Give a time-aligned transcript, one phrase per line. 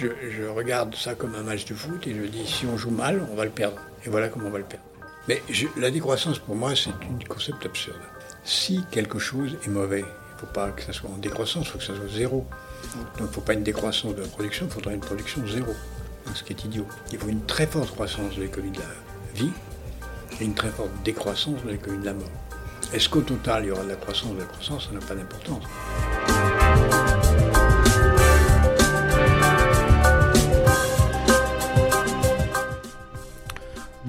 [0.00, 3.22] je, regarde ça comme un match de foot et je dis si on joue mal,
[3.30, 3.78] on va le perdre.
[4.04, 4.84] Et voilà comment on va le perdre.
[5.28, 5.42] Mais
[5.76, 8.00] la décroissance, pour moi, c'est un concept absurde.
[8.44, 11.70] Si quelque chose est mauvais, il ne faut pas que ça soit en décroissance, il
[11.70, 12.46] faut que ça soit zéro.
[12.94, 15.74] Donc il ne faut pas une décroissance de la production, il faudra une production zéro.
[16.34, 16.86] Ce qui est idiot.
[17.12, 19.50] Il faut une très forte croissance de l'économie de la vie
[20.40, 22.30] et une très forte décroissance de l'économie de la mort.
[22.92, 24.86] Est-ce qu'au total, il y aura de la croissance de la croissance?
[24.86, 25.64] Ça n'a pas d'importance.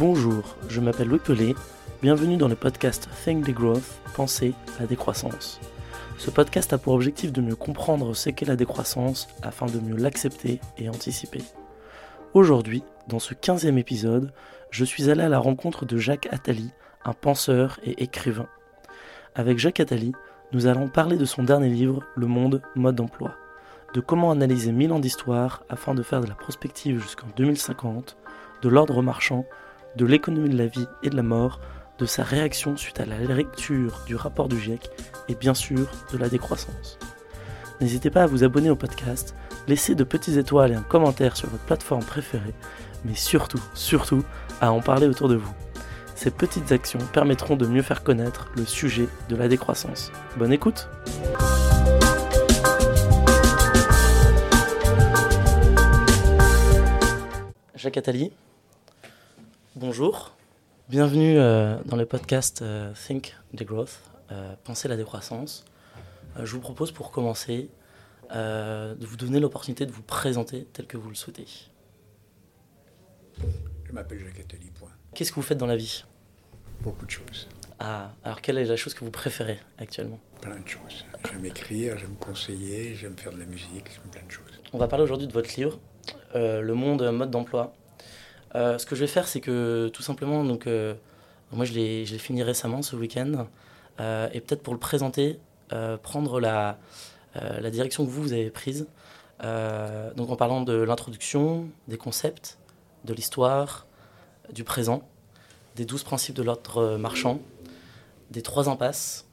[0.01, 1.53] Bonjour, je m'appelle Louis Pelé.
[2.01, 5.61] Bienvenue dans le podcast Think the Growth, Penser la décroissance.
[6.17, 9.95] Ce podcast a pour objectif de mieux comprendre ce qu'est la décroissance afin de mieux
[9.95, 11.43] l'accepter et anticiper.
[12.33, 14.33] Aujourd'hui, dans ce 15e épisode,
[14.71, 16.71] je suis allé à la rencontre de Jacques Attali,
[17.05, 18.47] un penseur et écrivain.
[19.35, 20.13] Avec Jacques Attali,
[20.51, 23.35] nous allons parler de son dernier livre, Le Monde, mode d'emploi,
[23.93, 28.17] de comment analyser 1000 ans d'histoire afin de faire de la prospective jusqu'en 2050,
[28.63, 29.45] de l'ordre marchand
[29.95, 31.59] de l'économie de la vie et de la mort,
[31.99, 34.89] de sa réaction suite à la lecture du rapport du GIEC
[35.29, 36.97] et bien sûr de la décroissance.
[37.79, 39.35] N'hésitez pas à vous abonner au podcast,
[39.67, 42.53] laisser de petites étoiles et un commentaire sur votre plateforme préférée,
[43.05, 44.23] mais surtout, surtout,
[44.61, 45.53] à en parler autour de vous.
[46.15, 50.11] Ces petites actions permettront de mieux faire connaître le sujet de la décroissance.
[50.37, 50.87] Bonne écoute
[57.75, 58.31] Jacques Attali,
[59.75, 60.35] bonjour.
[60.89, 63.99] Bienvenue euh, dans le podcast euh, Think the Growth,
[64.31, 65.65] euh, Penser la décroissance.
[66.37, 67.69] Euh, je vous propose pour commencer
[68.33, 71.45] de vous donner l'opportunité de vous présenter tel que vous le souhaitez.
[73.83, 74.87] Je m'appelle Jacques Attali, point.
[75.13, 76.05] Qu'est-ce que vous faites dans la vie?
[76.79, 77.49] Beaucoup de choses.
[77.77, 80.17] Ah, alors quelle est la chose que vous préférez actuellement?
[80.39, 81.05] Plein de choses.
[81.29, 84.61] J'aime écrire, j'aime conseiller, j'aime faire de la musique, j'aime plein de choses.
[84.71, 85.77] On va parler aujourd'hui de votre livre,
[86.35, 87.73] euh, Le monde mode d'emploi.
[88.55, 90.93] Euh, ce que je vais faire, c'est que tout simplement, donc, euh,
[91.51, 93.47] moi je l'ai fini récemment ce week-end,
[93.99, 95.39] euh, et peut-être pour le présenter,
[96.03, 96.77] prendre la,
[97.71, 98.87] direction que vous, vous avez prise.
[99.41, 102.57] Donc en parlant de l'introduction, des concepts,
[103.05, 103.87] de l'histoire,
[104.51, 105.07] du présent,
[105.77, 107.39] des douze principes de l'ordre marchand,
[108.31, 109.25] des trois impasses,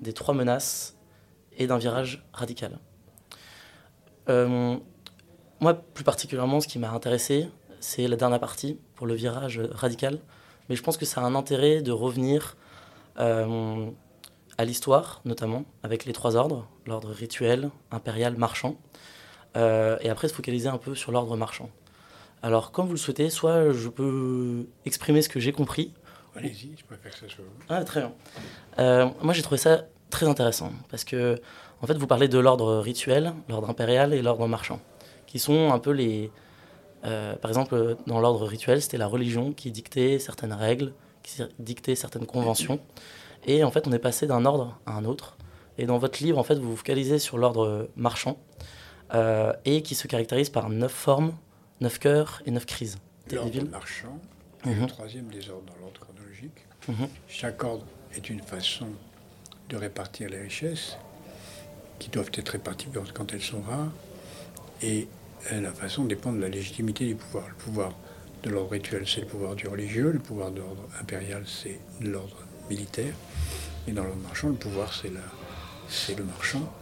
[0.00, 0.96] des trois menaces
[1.58, 2.78] et d'un virage radical.
[5.62, 7.48] Moi, plus particulièrement, ce qui m'a intéressé,
[7.82, 10.18] c'est la dernière partie pour le virage radical.
[10.68, 12.56] Mais je pense que ça a un intérêt de revenir
[13.18, 13.90] euh,
[14.56, 18.76] à l'histoire, notamment, avec les trois ordres l'ordre rituel, impérial, marchand.
[19.56, 21.68] Euh, et après, se focaliser un peu sur l'ordre marchand.
[22.42, 25.92] Alors, comme vous le souhaitez, soit je peux exprimer ce que j'ai compris,
[26.34, 27.64] Allez-y, je préfère que ça soit vous.
[27.68, 28.12] ah, très bien.
[28.78, 31.38] Euh, moi, j'ai trouvé ça très intéressant parce que,
[31.82, 34.80] en fait, vous parlez de l'ordre rituel, l'ordre impérial et l'ordre marchand,
[35.26, 36.30] qui sont un peu les.
[37.04, 40.92] Euh, par exemple, dans l'ordre rituel, c'était la religion qui dictait certaines règles,
[41.22, 42.80] qui dictait certaines conventions.
[43.46, 45.36] Et en fait, on est passé d'un ordre à un autre.
[45.78, 48.38] Et dans votre livre, en fait, vous vous focalisez sur l'ordre marchand
[49.14, 51.34] euh, et qui se caractérise par neuf formes,
[51.80, 52.98] neuf cœurs et neuf crises.
[53.30, 54.18] L'ordre marchand
[54.64, 54.82] Mhm.
[54.82, 56.66] le troisième des ordres dans l'ordre chronologique.
[56.88, 57.08] Mhm.
[57.28, 57.84] Chaque ordre
[58.14, 58.86] est une façon
[59.68, 60.96] de répartir les richesses
[61.98, 63.90] qui doivent être réparties quand elles sont rares.
[64.82, 65.08] Et
[65.50, 67.48] euh, la façon dépend de la légitimité du pouvoir.
[67.48, 67.92] Le pouvoir
[68.42, 70.10] de l'ordre rituel, c'est le pouvoir du religieux.
[70.12, 72.36] Le pouvoir de l'ordre impérial, c'est l'ordre
[72.70, 73.14] militaire.
[73.88, 75.20] Et dans l'ordre marchand, le pouvoir, c'est la-
[75.88, 76.72] c'est le marchand.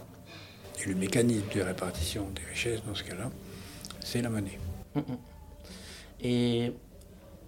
[0.83, 3.29] Et le mécanisme de répartition des richesses, dans ce cas-là,
[3.99, 4.57] c'est la monnaie.
[6.21, 6.71] Et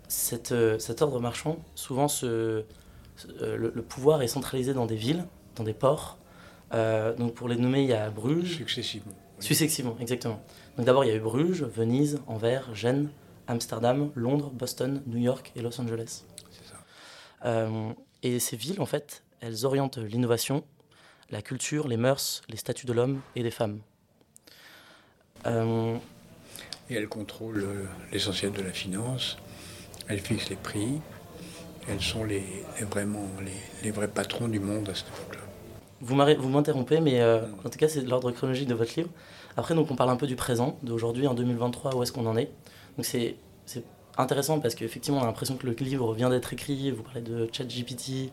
[0.07, 2.63] cette, euh, cet ordre marchand, souvent, ce, euh,
[3.57, 5.25] le, le pouvoir est centralisé dans des villes,
[5.55, 6.17] dans des ports.
[6.73, 9.11] Euh, donc pour les nommer, il y a Bruges, Successivement.
[9.39, 9.45] Oui.
[9.45, 10.41] successivement, exactement.
[10.77, 13.09] Donc d'abord, il y a eu Bruges, Venise, Anvers, Gênes,
[13.47, 16.23] Amsterdam, Londres, Boston, New York et Los Angeles.
[16.51, 16.83] C'est ça.
[17.45, 17.91] Euh,
[18.23, 20.63] et ces villes, en fait, elles orientent l'innovation,
[21.29, 23.79] la culture, les mœurs, les statuts de l'homme et des femmes.
[25.45, 25.97] Euh,
[26.89, 29.37] Et elle contrôle euh, l'essentiel de la finance,
[30.07, 31.01] elle fixe les prix,
[31.87, 32.43] elles sont les,
[32.79, 33.51] les vraiment les,
[33.83, 35.41] les vrais patrons du monde à cette époque-là.
[36.01, 39.09] Vous m'interrompez, mais euh, en tout cas, c'est l'ordre chronologique de votre livre.
[39.57, 42.37] Après, donc, on parle un peu du présent, d'aujourd'hui, en 2023, où est-ce qu'on en
[42.37, 42.49] est.
[42.97, 43.35] Donc, c'est
[44.17, 46.91] intéressant parce qu'effectivement, on a l'impression que le livre vient d'être écrit.
[46.91, 48.31] Vous parlez de ChatGPT,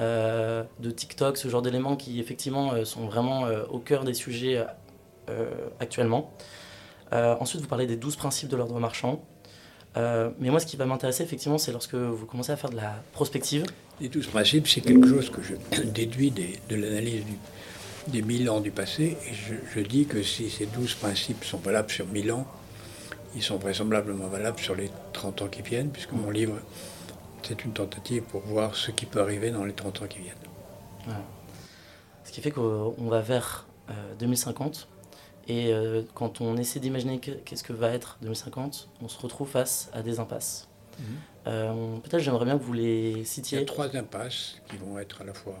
[0.00, 4.14] euh, de TikTok, ce genre d'éléments qui, effectivement, euh, sont vraiment euh, au cœur des
[4.14, 4.64] sujets
[5.80, 6.32] actuellement.
[7.12, 9.22] Ensuite, vous parlez des 12 principes de l'ordre marchand.
[9.96, 12.94] Mais moi, ce qui va m'intéresser, effectivement, c'est lorsque vous commencez à faire de la
[13.12, 13.64] prospective.
[14.00, 17.38] Et tout ce principe, c'est quelque chose que je déduis de l'analyse du-
[18.08, 21.58] des mille ans du passé, et je, je dis que si ces douze principes sont
[21.58, 22.46] valables sur mille ans,
[23.34, 26.58] ils sont vraisemblablement valables sur les 30 ans qui viennent, puisque mon livre,
[27.42, 30.34] c'est une tentative pour voir ce qui peut arriver dans les 30 ans qui viennent.
[32.24, 33.66] Ce qui fait qu'on va vers
[34.18, 34.88] 2050.
[34.90, 39.48] Euh, et euh, quand on essaie d'imaginer qu'est-ce que va être 2050, on se retrouve
[39.48, 40.68] face à des impasses.
[40.98, 41.04] Mhm.
[41.46, 43.58] Euh, peut-être j'aimerais bien que vous les citiez.
[43.58, 45.58] Il y a trois impasses qui vont être à la fois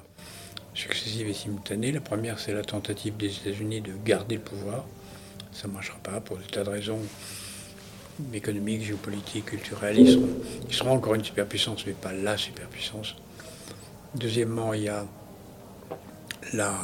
[0.78, 1.92] successives et simultanées.
[1.92, 4.84] La première, c'est la tentative des États-Unis de garder le pouvoir.
[5.52, 7.00] Ça ne marchera pas pour des tas de raisons
[8.32, 9.98] économiques, géopolitiques, culturelles.
[9.98, 10.28] Ils seront,
[10.68, 13.16] ils seront encore une superpuissance, mais pas la superpuissance.
[14.14, 15.04] Deuxièmement, il y a
[16.52, 16.74] la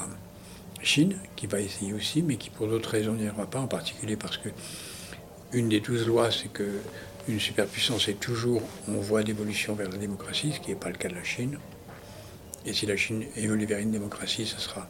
[0.83, 4.17] Chine qui va essayer aussi, mais qui pour d'autres raisons n'y arrivera pas, en particulier
[4.17, 4.51] parce que
[5.53, 6.81] une des douze lois, c'est que
[7.29, 10.97] une superpuissance est toujours en voie d'évolution vers la démocratie, ce qui n'est pas le
[10.97, 11.59] cas de la Chine.
[12.67, 14.89] Et si la Chine évolue vers une démocratie, ce sera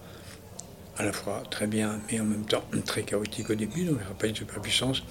[0.96, 4.00] à la fois très bien, mais en même temps très chaotique au début, donc il
[4.00, 5.02] n'y aura pas une superpuissance.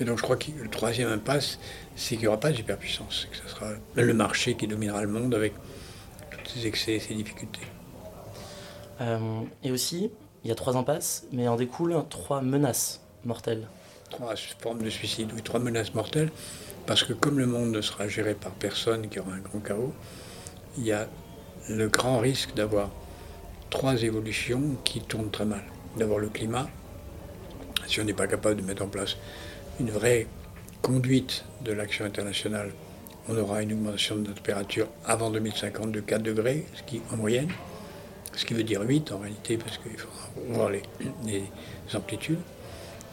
[0.00, 1.58] Et donc je crois que le troisième impasse,
[1.94, 5.08] c'est qu'il n'y aura pas de superpuissance, que ce sera le marché qui dominera le
[5.08, 5.52] monde avec
[6.44, 7.60] tous ses excès et ses difficultés.
[9.00, 10.10] Euh, et aussi,
[10.44, 13.68] il y a trois impasses, mais en découlent trois menaces mortelles.
[14.10, 16.30] Trois formes de suicide, oui, trois menaces mortelles,
[16.86, 19.92] parce que comme le monde ne sera géré par personne, qui aura un grand chaos,
[20.78, 21.08] il y a
[21.68, 22.90] le grand risque d'avoir
[23.70, 25.62] trois évolutions qui tournent très mal.
[25.96, 26.68] D'abord le climat,
[27.86, 29.16] si on n'est pas capable de mettre en place
[29.80, 30.26] une vraie
[30.82, 32.72] conduite de l'action internationale,
[33.28, 37.16] on aura une augmentation de notre température avant 2050 de 4 degrés, ce qui en
[37.16, 37.48] moyenne,
[38.34, 41.42] ce qui veut dire 8 en réalité, parce qu'il faudra voir les,
[41.94, 42.38] amplitudes.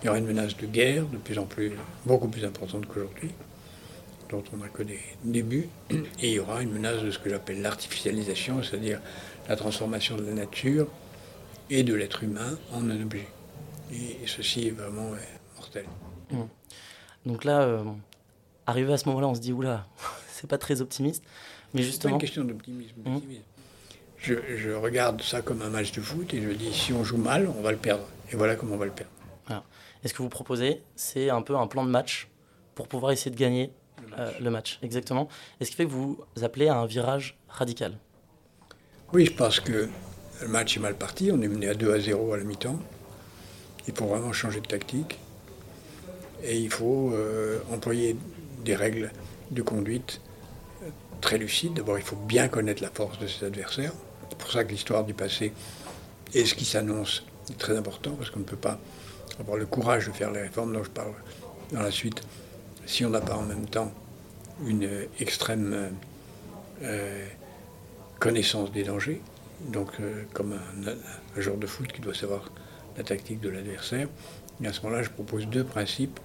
[0.01, 1.71] Il y aura une menace de guerre de plus en plus,
[2.05, 3.31] beaucoup plus importante qu'aujourd'hui,
[4.33, 5.69] dont on n'a que des débuts.
[5.91, 8.99] Et il y aura une menace de ce que j'appelle l'artificialisation, c'est-à-dire
[9.47, 10.87] la transformation de la nature
[11.69, 13.27] et de l'être humain en un objet.
[13.91, 15.11] Et ceci est vraiment
[15.55, 15.85] mortel.
[16.31, 16.41] Mmh.
[17.25, 17.83] Donc là, euh,
[18.65, 19.85] arrivé à ce moment-là, on se dit, oula,
[20.27, 21.23] c'est pas très optimiste.
[21.73, 22.11] Mais justement.
[22.11, 22.95] C'est une question d'optimisme.
[23.05, 23.19] Mmh
[24.17, 27.49] je, regarde ça comme un match de foot et je dis si on joue mal,
[27.57, 28.05] on va le perdre.
[28.31, 29.11] Et voilà comment on va le perdre.
[30.05, 32.29] Et ce que vous proposez, c'est un peu un plan de match
[32.75, 33.71] pour pouvoir essayer de gagner
[34.39, 34.79] le match.
[34.81, 35.27] Euh, exactement.
[35.59, 37.97] Et ce qui fait que vous appelez à un virage radical?
[39.13, 39.89] Oui, je pense que
[40.41, 41.31] le match est mal parti.
[41.31, 42.79] On est mené à 2 à 0 à la mi-temps.
[43.87, 45.19] Il faut vraiment changer de tactique.
[46.43, 48.17] Et il faut euh, employer
[48.65, 49.11] des règles
[49.51, 50.19] de conduite
[50.83, 50.89] euh,
[51.21, 51.75] très lucides.
[51.75, 53.93] D'abord, il faut bien connaître la force de ses adversaires.
[54.29, 55.53] C'est pour ça que l'histoire du passé
[56.33, 58.79] et ce qui s'annonce est très important, parce qu'on ne peut pas
[59.39, 61.13] avoir le courage de faire les réformes dont je parle
[61.71, 62.21] dans la suite
[62.85, 63.91] si on n'a pas en même temps
[64.65, 64.89] une
[65.19, 65.91] extrême
[66.81, 67.25] euh,
[68.19, 69.21] connaissance des dangers,
[69.67, 72.51] donc euh, comme un, joueur de foot qui doit savoir
[72.97, 74.07] la tactique de l'adversaire.
[74.63, 76.19] À ce moment-là, je propose deux principes.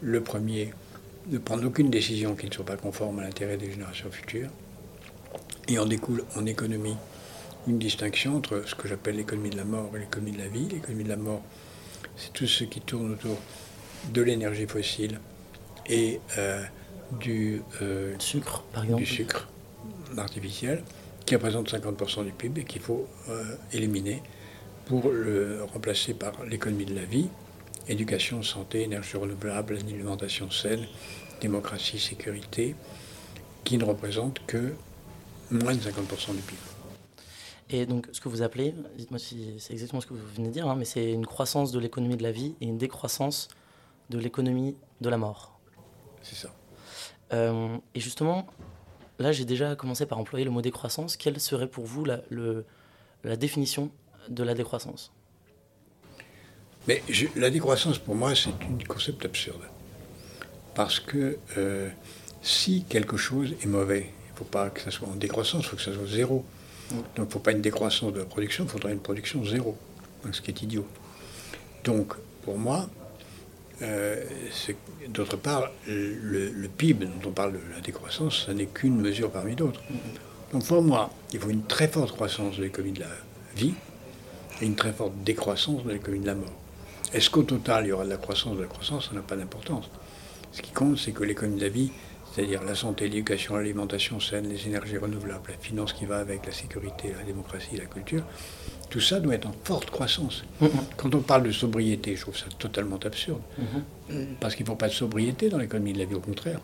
[0.00, 0.72] Le premier,
[1.28, 4.48] ne prendre aucune décision qui ne soit pas conforme à l'intérêt des générations futures.
[5.68, 6.96] Et en découle en économie
[7.66, 10.68] une distinction entre ce que j'appelle l'économie de la mort et l'économie de la vie.
[10.68, 11.42] L'économie de la mort,
[12.16, 13.36] c'est tout ce qui tourne autour
[14.12, 15.18] de l'énergie fossile
[15.88, 16.62] et euh,
[17.20, 19.02] du euh, sucre, par exemple.
[19.02, 19.48] Du sucre
[20.16, 20.82] artificiel,
[21.24, 24.22] qui représente 50% du PIB et qu'il faut euh, éliminer
[24.86, 27.28] pour le remplacer par l'économie de la vie,
[27.88, 30.86] éducation, santé, énergie renouvelable, alimentation saine,
[31.40, 32.74] démocratie, sécurité,
[33.64, 34.74] qui ne représente que
[35.50, 36.58] moins de 50% du PIB.
[37.68, 40.52] Et donc, ce que vous appelez, dites-moi si c'est exactement ce que vous venez de
[40.52, 43.48] dire, hein, mais c'est une croissance de l'économie de la vie et une décroissance
[44.08, 45.55] de l'économie de la mort.
[46.22, 46.48] C'est ça.
[47.32, 48.46] Euh, et justement,
[49.18, 51.16] là, j'ai déjà commencé par employer le mot décroissance.
[51.16, 52.64] Quelle serait pour vous la, le,
[53.24, 53.90] la définition
[54.28, 55.12] de la décroissance?
[56.88, 57.02] Mais
[57.34, 59.62] la décroissance, pour moi, c'est un concept absurde.
[60.74, 61.88] Parce que euh,
[62.42, 65.68] si quelque chose est mauvais, il ne faut pas que ça soit en décroissance, il
[65.68, 66.44] faut que ça soit zéro.
[66.90, 69.76] Donc il ne faut pas une décroissance de la production, il faudrait une production zéro,
[70.30, 70.86] ce qui est idiot.
[71.82, 72.88] Donc pour moi,
[73.82, 74.24] euh,
[75.08, 79.54] d'autre part, le, PIB dont on parle de la décroissance, ça n'est qu'une mesure parmi
[79.54, 79.82] d'autres.
[80.52, 83.10] Donc pour moi, il faut une très forte croissance de l'économie de la
[83.56, 83.74] vie
[84.60, 86.52] et une très forte décroissance de l'économie de la mort.
[87.12, 89.08] Est-ce qu'au total, il y aura de la croissance de la croissance?
[89.08, 89.90] Ça n'a pas d'importance.
[90.52, 91.92] Ce qui compte, c'est que l'économie de la vie
[92.36, 96.52] c'est-à-dire la santé, l'éducation, l'alimentation saine, les énergies renouvelables, la finance qui va avec, la
[96.52, 98.22] sécurité, la démocratie, la culture,
[98.90, 100.44] tout ça doit être en forte croissance.
[100.60, 100.68] Mm-hmm.
[100.98, 104.36] Quand on parle de sobriété, je trouve ça totalement absurde, mm-hmm.
[104.38, 106.60] parce qu'il ne faut pas de sobriété dans l'économie de la vie, au contraire.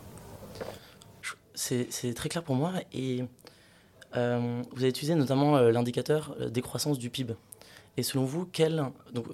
[1.55, 3.23] C'est très clair pour moi, et
[4.15, 7.33] euh, vous avez utilisé notamment euh, l'indicateur euh, décroissance du PIB.
[7.97, 9.25] Et selon vous, quel, donc,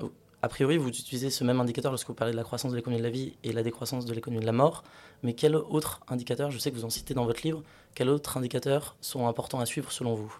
[0.42, 3.02] a priori, vous utilisez ce même indicateur lorsque vous parlez de la croissance de l'économie
[3.02, 4.84] de la vie et la décroissance de l'économie de la mort.
[5.22, 7.62] Mais quel autre indicateur, je sais que vous en citez dans votre livre,
[7.94, 10.34] quels autres indicateurs sont importants à suivre selon vous?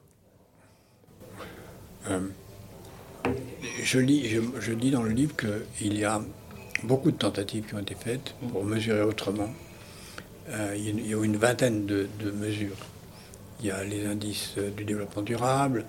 [2.10, 2.22] Euh,
[3.84, 4.40] je, lis,
[4.78, 6.22] dis dans le livre qu'il y a
[6.84, 9.50] beaucoup de tentatives qui ont été faites pour mesurer autrement.
[10.48, 12.78] Euh, il y a une vingtaine de, mesures.
[13.60, 15.86] Il y a les indices du développement durable,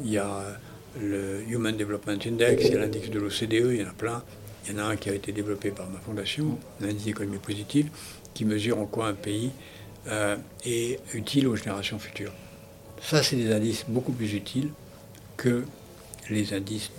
[0.00, 0.58] il y a
[1.00, 4.22] le Human Development Index, il y a l'indice de l'OCDE, il y en a plein.
[4.66, 7.88] Il y en a un qui a été développé par ma fondation, l'indice d'économie positive,
[8.34, 9.50] qui mesure en quoi un pays
[10.08, 12.32] euh, est utile aux générations futures.
[13.00, 14.70] Ça, c'est des indices beaucoup plus utiles
[15.36, 15.64] que
[16.30, 16.90] les indices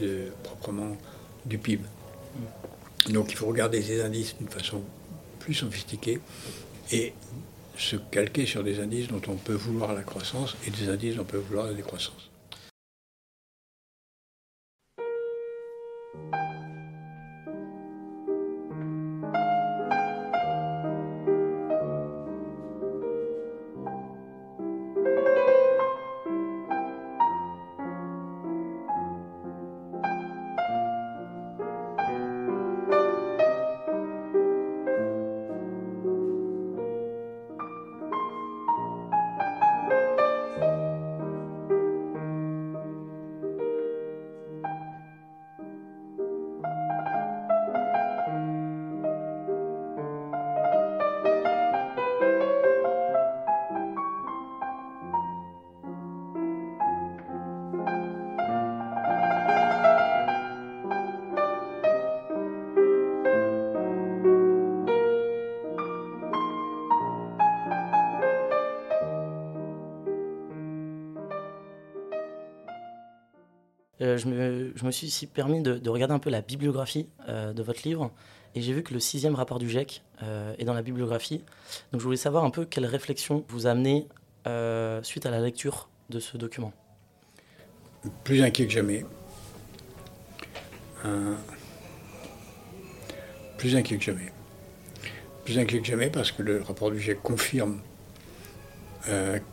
[0.44, 0.96] proprement
[1.46, 1.84] du PIB.
[3.10, 4.82] Donc il faut regarder ces indices d'une façon
[5.40, 6.20] plus sophistiquée
[6.92, 7.14] et
[7.78, 11.22] se calquer sur des indices dont on peut vouloir la croissance et des indices dont
[11.22, 12.30] on peut vouloir la décroissance.
[16.20, 16.67] Thank you.
[74.26, 78.12] Euh, je, me, suis permis de, regarder un peu la bibliographie euh, de votre livre
[78.56, 81.44] et j'ai vu que le sixième rapport du GIEC euh, est dans la bibliographie.
[81.92, 84.08] Donc je voulais savoir un peu quelle réflexion vous a amené
[85.04, 86.72] suite à la lecture de ce document.
[88.24, 89.06] Plus inquiet que jamais.
[93.58, 94.32] plus inquiet que jamais.
[95.44, 97.82] Plus inquiet que jamais parce que le rapport du GIEC confirme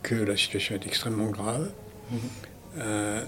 [0.01, 1.69] que la situation est extrêmement grave.
[2.11, 3.25] Mhm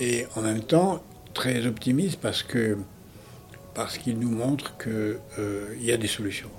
[0.00, 2.78] et en même temps très optimiste parce que
[3.74, 6.50] parce qu'il nous montre qu'il euh, y a des solutions.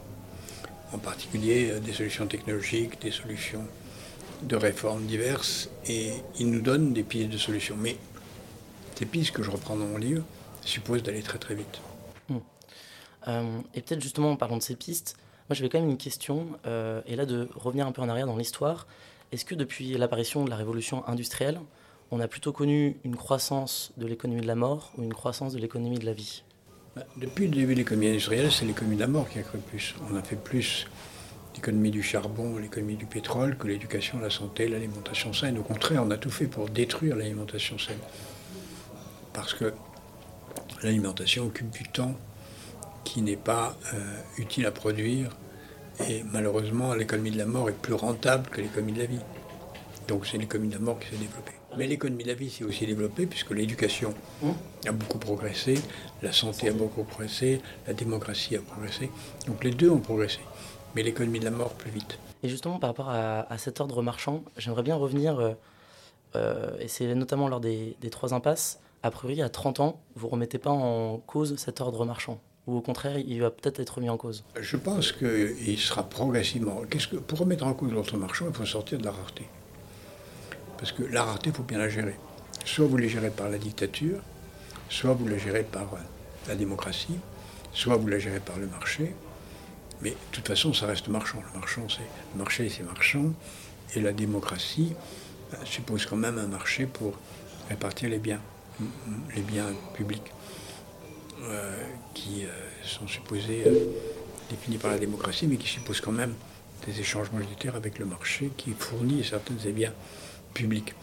[0.94, 3.66] En particulier euh, des solutions technologiques, des solutions
[4.44, 7.78] de réformes diverses, et il nous donne des pistes de solutions.
[7.80, 7.96] Mais
[8.96, 10.26] ces pistes que je reprends dans mon livre
[10.66, 11.80] supposent d'aller très très vite.
[12.28, 12.40] Hmm.
[13.30, 15.16] Euh, et peut-être justement en parlant de ces pistes,
[15.48, 18.36] moi j'avais quand même une question, et là de revenir un peu en arrière dans
[18.36, 18.88] l'histoire.
[19.32, 21.60] Est-ce que depuis l'apparition de la révolution industrielle,
[22.12, 25.60] on a plutôt connu une croissance de l'économie de la mort ou une croissance de
[25.60, 26.44] l'économie de la vie
[26.96, 29.58] bah, Depuis le début de l'économie industrielle, c'est l'économie de la mort qui a cru
[29.58, 29.96] plus.
[30.12, 30.88] On a fait plus
[31.56, 35.58] l'économie du charbon, l'économie du pétrole que l'éducation, la santé, l'alimentation saine.
[35.58, 38.00] Au contraire, on a tout fait pour détruire l'alimentation saine.
[39.34, 39.74] Parce que
[40.84, 42.16] l'alimentation occupe du temps
[43.04, 43.98] qui n'est pas euh,
[44.38, 45.36] utile à produire.
[46.10, 49.20] Et malheureusement, l'économie de la mort est plus rentable que l'économie de la vie.
[50.08, 51.54] Donc c'est l'économie de la mort qui s'est développée.
[51.78, 54.14] Mais l'économie de la vie s'est aussi développée puisque l'éducation
[54.88, 55.76] a beaucoup progressé,
[56.22, 59.10] la santé a beaucoup progressé, la démocratie a progressé.
[59.48, 60.40] Donc les deux ont progressé.
[60.96, 62.18] Mais l'économie de la mort plus vite.
[62.44, 65.54] Et justement, par rapport à, cet ordre marchand, j'aimerais bien revenir, euh,
[66.36, 70.32] euh, et c'est notamment lors des, trois impasses, a priori, à 30 ans, vous ne
[70.32, 74.10] remettez pas en cause cet ordre marchand ou au contraire, il va peut-être être remis
[74.10, 74.44] en cause?
[74.60, 76.82] Je pense qu'il sera progressivement.
[76.90, 79.46] Que, pour remettre en cause l'ordre marchand, il faut sortir de la rareté.
[80.78, 82.16] Parce que la rareté, il faut bien la gérer.
[82.66, 84.20] Soit vous la gérez par la dictature,
[84.90, 85.98] soit vous la gérez par euh,
[86.48, 87.18] la démocratie,
[87.74, 89.14] soit vous la gérez par le marché.
[90.02, 91.42] Mais de toute façon, ça reste marchand.
[91.54, 92.02] Le, marchand, c'est,
[92.34, 93.34] le marché, c'est marchand.
[93.96, 94.94] Et la démocratie
[95.54, 97.14] euh, suppose quand même un marché pour
[97.70, 98.42] répartir les biens,
[99.36, 100.32] les biens publics,
[101.44, 102.46] euh, qui
[102.84, 103.64] sont supposés
[104.50, 106.34] définis par la démocratie, mais qui supposent quand même
[106.86, 109.94] des échanges monétaires avec le marché qui fournit certains des biens
[110.56, 110.96] public.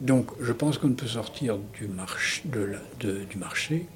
[0.00, 3.86] Donc je pense qu'on ne peut sortir du, marché, de, du marché,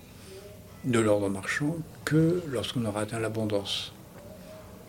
[0.84, 3.92] de l'ordre marchand, que lorsqu'on aura atteint l'abondance.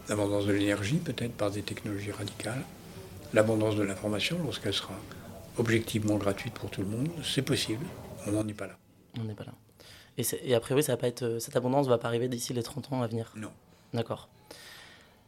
[0.09, 2.63] L'abondance de l'énergie, peut-être par des technologies radicales.
[3.33, 4.93] L'abondance de l'information, lorsqu'elle sera
[5.57, 7.85] objectivement gratuite pour tout le monde, c'est possible.
[8.27, 8.77] On n'en est pas là.
[9.19, 9.53] On n'est pas là.
[10.17, 12.53] Et, et, a priori, ça va pas être, cette abondance ne va pas arriver d'ici
[12.53, 13.31] les 30 ans à venir?
[13.35, 13.51] Non.
[13.93, 14.29] D'accord.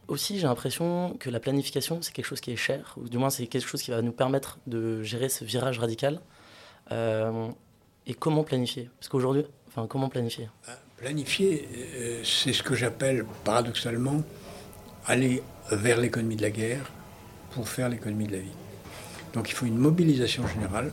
[0.08, 3.30] Aussi, j'ai l'impression que la planification, c'est quelque chose qui est cher, ou du moins
[3.30, 6.20] c'est quelque chose qui va nous permettre de gérer ce virage radical.
[6.92, 7.48] Euh,
[8.06, 8.88] Et comment planifier?
[9.00, 10.48] Parce qu'aujourd'hui, enfin, comment planifier?
[10.68, 14.22] Ah, Planifier, euh, c'est ce que j'appelle paradoxalement
[15.06, 16.90] aller vers l'économie de la guerre
[17.50, 18.56] pour faire l'économie de la vie.
[19.34, 20.92] Donc il faut une mobilisation générale,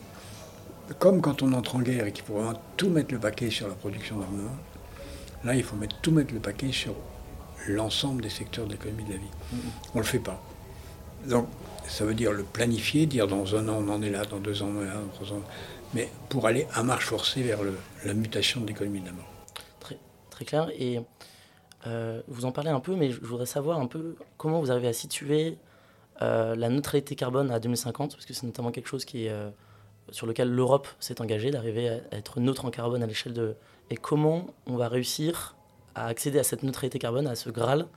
[1.00, 3.68] comme quand on entre en guerre et qu'il faut vraiment tout mettre le paquet sur
[3.68, 4.58] la production d'armement.
[5.46, 6.96] Là, il faut mettre, tout mettre le paquet sur
[7.68, 9.26] l'ensemble des secteurs de l'économie de la vie.
[9.26, 9.58] Mm-hmm.
[9.94, 10.42] On ne le fait pas.
[11.28, 11.48] Donc,
[11.88, 14.62] ça veut dire le planifier, dire dans un an on en est là, dans deux
[14.64, 15.42] ans on en est là, dans trois ans.
[15.94, 17.60] Mais pour aller à marche forcée vers
[18.04, 19.30] la mutation de l'économie de la mort.
[19.80, 20.70] Très, très clair.
[20.78, 21.00] Et
[21.88, 24.88] euh, vous en parlez un peu, mais je voudrais savoir un peu comment vous arrivez
[24.88, 25.58] à situer
[26.22, 29.50] euh, la neutralité carbone à 2050, parce que c'est notamment quelque chose qui est, euh,
[30.10, 33.56] sur lequel l'Europe s'est engagée, d'arriver à, être neutre en carbone à l'échelle de...
[33.90, 35.56] Et comment on va réussir
[35.96, 37.88] à accéder à cette neutralité carbone, à ce Graal,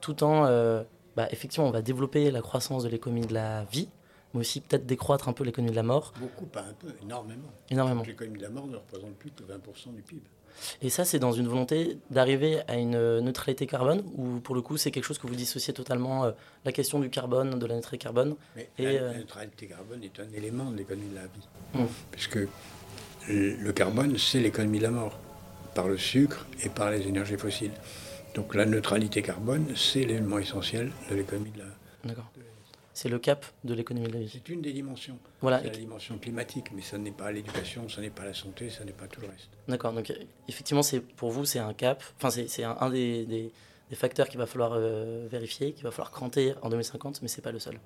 [0.00, 0.84] tout en...
[1.16, 3.88] Bah, effectivement, on va développer la croissance de l'économie de la vie,
[4.32, 6.12] mais aussi peut-être décroître un peu l'économie de la mort.
[6.18, 7.50] Beaucoup, pas un peu, énormément.
[7.70, 8.02] Énormément.
[8.04, 10.22] L'économie de la mort ne représente plus que 20% du PIB.
[10.82, 14.76] Et ça, c'est dans une volonté d'arriver à une neutralité carbone, ou pour le coup,
[14.76, 16.32] c'est quelque chose que vous dissociez totalement, euh,
[16.64, 20.32] la question du carbone, de la neutralité carbone Mais la, euh, neutralité carbone est un
[20.32, 21.48] élément de l'économie de la vie.
[21.74, 21.88] Hum.
[22.10, 22.38] Puisque
[23.28, 25.18] le carbone, c'est l'économie de la mort,
[25.74, 27.72] par le sucre et par les énergies fossiles.
[28.34, 31.64] Donc la neutralité carbone, c'est l'élément essentiel de l'économie de la,
[32.04, 32.30] D'accord.
[32.92, 34.30] C'est le cap de l'économie de la vie.
[34.32, 35.18] C'est une des dimensions.
[35.40, 35.60] Voilà.
[35.60, 38.84] C'est la dimension climatique, mais ce n'est pas l'éducation, ce n'est pas la santé, ce
[38.84, 39.48] n'est pas tout le reste.
[39.66, 39.92] D'accord.
[39.92, 40.12] Donc
[40.48, 42.02] effectivement, c'est pour vous, c'est un cap.
[42.18, 43.50] Enfin, c'est un, des, des,
[43.96, 47.52] facteurs qu'il va falloir euh, vérifier, qu'il va falloir cranter en 2050, mais c'est pas
[47.52, 47.78] le seul.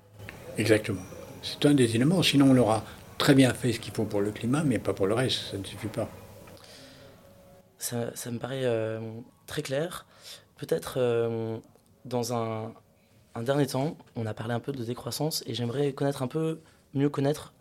[0.57, 1.01] Exactement.
[1.41, 2.21] C'est un des éléments.
[2.21, 2.83] Sinon, on aura
[3.17, 5.51] très bien fait ce qu'il faut pour le climat, mais pas pour le reste.
[5.51, 6.09] Ça ne suffit pas.
[7.79, 8.99] Ça, ça me paraît euh,
[9.47, 10.05] très clair.
[10.57, 11.57] Peut-être euh,
[12.05, 12.73] dans un,
[13.35, 16.59] un dernier temps, on a parlé un peu de décroissance et j'aimerais connaître un peu,
[16.93, 17.53] mieux connaître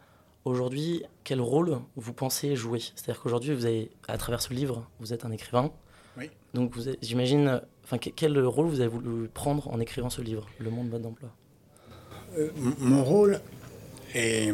[0.44, 2.80] aujourd'hui quel rôle vous pensez jouer.
[2.80, 5.70] C'est-à-dire qu'aujourd'hui, vous avez, à travers ce livre, vous êtes un écrivain.
[6.16, 6.30] Oui.
[6.54, 10.88] Donc, j'imagine, enfin, quel rôle vous avez voulu prendre en écrivant ce livre, Le monde
[10.88, 11.28] mode d'emploi?
[12.36, 13.40] Euh, Mon rôle
[14.14, 14.52] est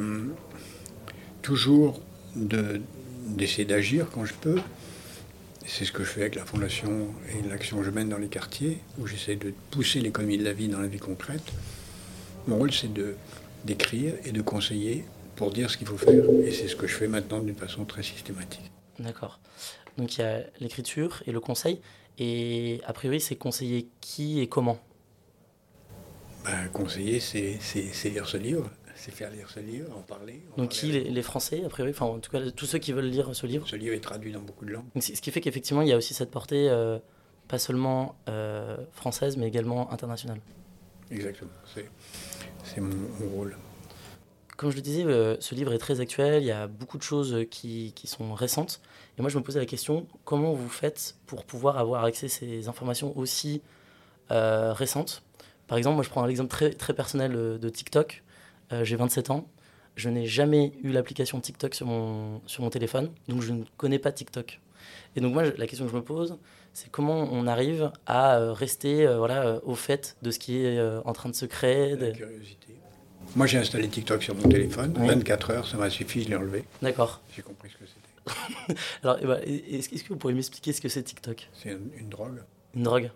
[1.43, 2.01] toujours
[2.35, 4.61] d'essayer d'agir quand je peux,
[5.67, 8.29] c'est ce que je fais avec la fondation et l'action que je mène dans les
[8.29, 11.53] quartiers, où j'essaie de pousser l'économie de la vie dans la vie concrète.
[12.47, 13.17] Mon rôle, c'est de,
[13.65, 15.05] d'écrire et de conseiller
[15.37, 16.25] pour dire ce qu'il faut faire.
[16.45, 18.71] Et c'est ce que je fais maintenant d'une façon très systématique.
[18.99, 19.41] D'accord.
[19.97, 21.81] Donc il y a l'écriture et le conseil.
[22.19, 24.79] Et a priori, c'est conseiller qui et comment?
[26.45, 28.71] Ben, Conseiller, c'est, c'est lire ce livre
[29.05, 30.43] c'est faire lire ce livre, en parler.
[30.57, 33.35] Donc qui les, Français, a priori, enfin en tout cas tous ceux qui veulent lire
[33.37, 34.87] ce livre Ce livre est traduit dans beaucoup de langues.
[34.99, 36.99] ce qui fait qu'effectivement il y a aussi cette portée, euh,
[37.47, 40.41] pas seulement euh, française, mais également internationale.
[41.11, 41.51] Exactement,
[42.65, 43.59] c'est mon, rôle.
[44.57, 47.03] Comme je le disais, euh, ce livre est très actuel, il y a beaucoup de
[47.03, 48.81] choses qui, qui, sont récentes.
[49.19, 52.31] Et moi je me posais la question, comment vous faites pour pouvoir avoir accès à
[52.31, 53.61] ces informations aussi
[54.31, 55.23] récentes?
[55.67, 58.24] Par exemple, moi je prends un exemple très, très personnel de TikTok.
[58.75, 59.49] Euh, j'ai 27 ans.
[59.97, 64.01] Je n'ai jamais eu l'application TikTok sur mon, sur mon téléphone, donc je ne connais
[64.01, 64.61] pas TikTok.
[65.15, 66.37] Et donc moi, la question que je me pose,
[66.73, 70.81] c'est comment on arrive à euh, rester euh, voilà, au fait de ce qui est
[71.05, 71.97] en train de se créer.
[71.97, 72.11] De...
[72.11, 72.75] curiosité.
[73.37, 74.93] Moi, j'ai installé TikTok sur mon téléphone.
[74.97, 76.65] 24 heures, ça m'a suffi, je l'ai enlevé.
[76.83, 77.21] D'accord.
[77.35, 78.79] J'ai compris ce que c'était.
[79.03, 81.49] Alors, eh ben, est-ce que vous pourriez m'expliquer ce que c'est TikTok?
[81.53, 82.43] C'est une, drogue.
[82.75, 83.11] Une drogue.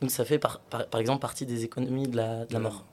[0.00, 2.84] Donc ça fait par, par, exemple partie des économies de la, de la mort.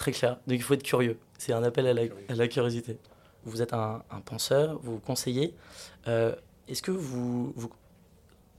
[0.00, 0.38] Très clair.
[0.46, 1.18] Donc il faut être curieux.
[1.36, 2.96] C'est un appel à la, curiosité.
[3.44, 5.54] Vous êtes un, penseur, vous conseillez.
[6.08, 6.34] Euh,
[6.68, 7.52] est-ce que vous,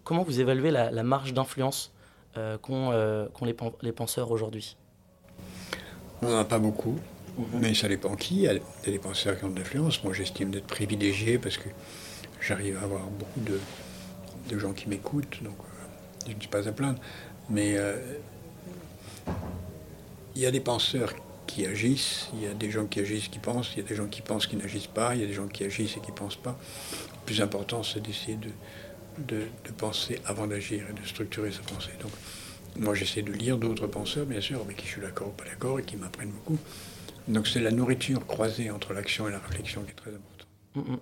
[0.04, 1.94] Comment vous évaluez la, marge d'influence
[2.38, 4.78] euh, qu'ont euh, les, les, penseurs aujourd'hui?
[6.22, 7.00] On n'en a pas beaucoup,
[7.40, 7.46] mhm.
[7.60, 8.36] mais ça dépend qui.
[8.36, 10.04] Il y a des penseurs qui ont de l'influence.
[10.04, 11.70] Moi, j'estime d'être privilégié parce que
[12.40, 13.60] j'arrive à avoir beaucoup de,
[14.48, 15.42] de gens qui m'écoutent.
[15.42, 15.58] Donc,
[16.28, 17.00] je ne dis pas à plaindre.
[17.50, 17.78] Mais
[20.36, 21.16] il y a des penseurs
[21.52, 23.96] qui agissent, il y a des gens qui agissent qui pensent, il y a des
[23.96, 26.12] gens qui pensent qui n'agissent pas, il y a des gens qui agissent et qui
[26.12, 26.58] ne pensent pas.
[26.92, 28.50] Le plus important, c'est d'essayer de,
[29.28, 31.92] de, penser avant d'agir et de structurer sa pensée.
[32.02, 32.12] Donc,
[32.78, 35.44] moi, j'essaie de lire d'autres penseurs, bien sûr, avec qui je suis d'accord ou pas
[35.44, 36.58] d'accord et qui m'apprennent beaucoup.
[37.28, 40.48] Donc, c'est la nourriture croisée entre l'action et la réflexion qui est très importante.
[40.76, 41.00] Mm, mm.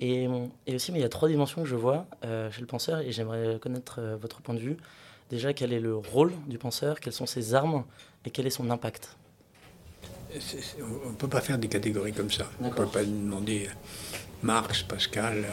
[0.00, 2.98] Et, aussi, mais il y a trois dimensions que je vois euh, chez le penseur
[2.98, 4.76] et j'aimerais connaître euh, votre point de vue.
[5.30, 7.84] Déjà, quel est le rôle du penseur, quelles sont ses armes?
[8.26, 9.16] Et quel est son impact?
[11.06, 12.46] On ne peut pas faire des catégories comme ça.
[12.60, 13.72] On ne peut pas demander euh,
[14.42, 15.48] Marx, Pascal, euh,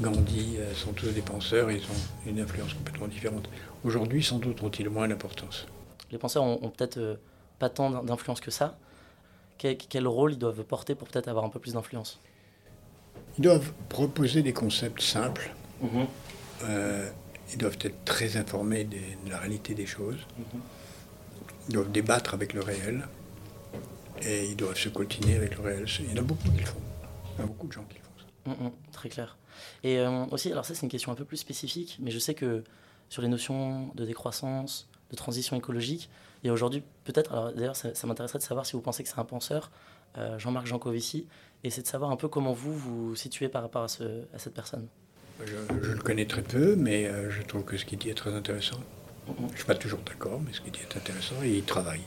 [0.00, 3.48] Gandhi euh, sont tous des penseurs, ils ont une influence complètement différente.
[3.84, 5.66] Aujourd'hui, sans doute ont-ils moins d'importance.
[6.10, 7.18] Les penseurs ont, peut-être
[7.58, 8.76] pas tant d'influence que ça.
[9.58, 12.20] Quel, rôle ils doivent porter pour peut-être avoir un peu plus d'influence?
[13.38, 15.50] Ils doivent proposer des concepts simples.
[15.80, 16.06] Mhm.
[16.64, 17.08] Euh,
[17.52, 20.18] ils doivent être très informés des- de la réalité des choses.
[20.38, 20.60] Mhm.
[21.68, 23.06] Ils doivent débattre avec le réel.
[24.22, 25.86] Et ils doivent se coltiner avec le réel.
[26.00, 26.80] Il y en a beaucoup qui le font.
[27.36, 28.10] Il y a beaucoup de gens qui le font.
[28.18, 28.50] ça.
[28.62, 29.36] Mm, mm, très clair.
[29.84, 32.34] Et euh, aussi, alors ça c'est une question un peu plus spécifique, mais je sais
[32.34, 32.62] que
[33.08, 36.10] sur les notions de décroissance, de transition écologique,
[36.42, 39.02] il y a aujourd'hui peut-être, alors d'ailleurs ça, ça m'intéresserait de savoir si vous pensez
[39.02, 39.70] que c'est un penseur,
[40.18, 41.26] euh, Jean-Marc Jancovici,
[41.64, 44.38] et c'est de savoir un peu comment vous vous situez par rapport à, ce- à
[44.38, 44.86] cette personne.
[45.44, 48.14] Je, je le connais très peu, mais euh, je trouve que ce qu'il dit est
[48.14, 48.78] très intéressant.
[49.28, 49.34] Mhm.
[49.48, 52.02] Je ne suis pas toujours d'accord, mais ce qu'il dit est intéressant et il travaille.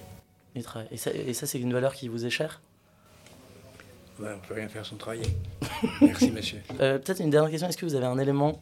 [0.55, 0.61] Et
[0.97, 2.61] ça, et ça, c'est une valeur qui vous est chère?
[4.19, 5.27] Ouais, on ne peut rien faire sans travailler.
[6.01, 6.59] Merci, monsieur.
[6.81, 8.61] Euh, Peut-être une dernière question, est-ce que vous avez un élément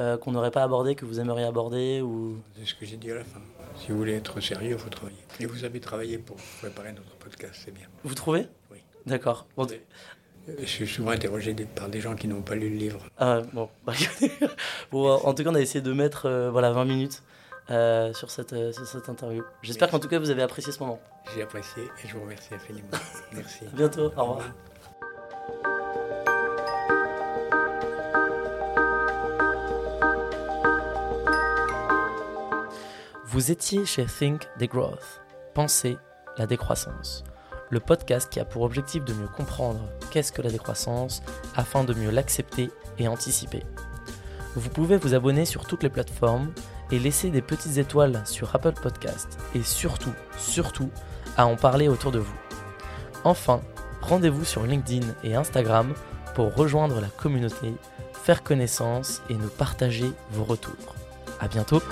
[0.00, 2.36] euh, qu'on n'aurait pas abordé, que vous aimeriez aborder ou...
[2.58, 3.40] C'est ce que j'ai dit à la fin.
[3.78, 5.16] Si vous voulez être sérieux, il faut travailler.
[5.40, 7.86] Et vous avez travaillé pour préparer notre podcast, c'est bien.
[8.04, 8.48] Vous trouvez?
[8.70, 8.78] Oui.
[9.06, 9.46] D'accord.
[9.56, 13.00] Bon, Euh, Je suis souvent interrogé par des gens qui n'ont pas lu le livre.
[13.16, 13.70] Ah, bon.
[14.90, 17.22] Bon, en tout cas, on a essayé de mettre euh, voilà, 20 minutes
[17.70, 19.44] euh, sur, cette, euh, sur cette interview.
[19.62, 21.00] J'espère qu'en tout cas, vous avez apprécié ce moment.
[21.34, 22.88] J'ai apprécié et je vous remercie infiniment.
[23.32, 23.66] Merci.
[23.66, 24.10] À bientôt.
[24.16, 24.42] Au revoir.
[33.26, 35.20] Vous étiez chez Think Degrowth,
[35.52, 35.98] Pensez
[36.38, 37.24] la décroissance,
[37.68, 41.22] le podcast qui a pour objectif de mieux comprendre qu'est-ce que la décroissance
[41.54, 43.62] afin de mieux l'accepter et anticiper.
[44.54, 46.52] Vous pouvez vous abonner sur toutes les plateformes
[46.90, 50.90] et laisser des petites étoiles sur Apple Podcast et surtout, surtout,
[51.36, 52.34] à en parler autour de vous.
[53.24, 53.60] Enfin,
[54.00, 55.92] rendez-vous sur LinkedIn et Instagram
[56.34, 57.74] pour rejoindre la communauté,
[58.12, 60.94] faire connaissance et nous partager vos retours.
[61.40, 61.82] À bientôt!